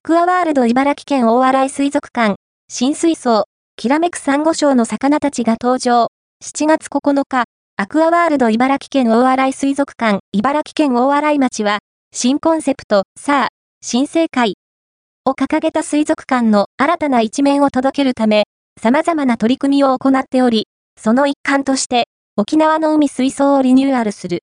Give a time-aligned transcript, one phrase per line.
[0.00, 2.36] アクアワールド茨城県大洗水族館、
[2.70, 3.44] 新水槽、
[3.76, 6.06] きらめくサンゴ礁の魚たちが登場。
[6.42, 7.44] 7月9日、
[7.76, 11.80] アクアワールド茨城県大洗水族館、茨城県大洗町は、
[12.14, 13.48] 新コンセプト、さあ、
[13.82, 14.54] 新生会
[15.26, 18.44] を掲げた水族館の新たな一面を届けるため、
[18.80, 20.66] 様々な取り組みを行っており、
[20.98, 22.04] その一環として、
[22.38, 24.38] 沖縄の海水槽をリニューアルする。